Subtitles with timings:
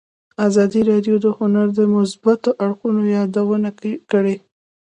[0.47, 3.69] ازادي راډیو د هنر د مثبتو اړخونو یادونه
[4.11, 4.35] کړې.